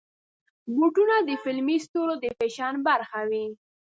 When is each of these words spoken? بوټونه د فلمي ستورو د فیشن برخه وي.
بوټونه 0.75 1.15
د 1.27 1.29
فلمي 1.43 1.77
ستورو 1.85 2.13
د 2.23 2.25
فیشن 2.37 2.73
برخه 2.87 3.19
وي. 3.29 3.45